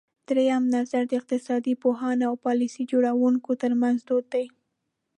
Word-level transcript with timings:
درېیم 0.29 0.63
نظر 0.75 1.01
د 1.07 1.11
اقتصاد 1.19 1.63
پوهانو 1.81 2.23
او 2.29 2.35
پالیسۍ 2.45 2.83
جوړوونکو 2.91 3.49
ترمنځ 3.63 3.97
دود 4.07 4.25
دی. 4.33 4.45